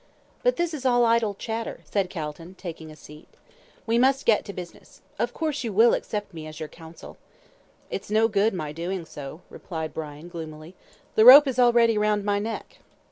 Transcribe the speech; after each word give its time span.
"But 0.41 0.55
this 0.55 0.73
is 0.73 0.83
all 0.83 1.05
idle 1.05 1.35
chatter," 1.35 1.81
said 1.85 2.09
Calton, 2.09 2.55
taking 2.55 2.89
a 2.89 2.95
seat. 2.95 3.27
"We 3.85 3.99
must 3.99 4.25
get 4.25 4.43
to 4.45 4.51
business. 4.51 5.01
Of 5.19 5.31
course, 5.31 5.63
you 5.63 5.71
will 5.71 5.93
accept 5.93 6.33
me 6.33 6.47
as 6.47 6.59
your 6.59 6.69
counsel." 6.69 7.17
"It's 7.91 8.09
no 8.09 8.27
good 8.27 8.51
my 8.55 8.71
doing 8.71 9.05
so," 9.05 9.41
replied 9.51 9.93
Brian, 9.93 10.27
gloomily. 10.27 10.73
"The 11.13 11.25
rope 11.25 11.45
is 11.47 11.59
already 11.59 11.99
round 11.99 12.23
my 12.23 12.39
neck." 12.39 12.79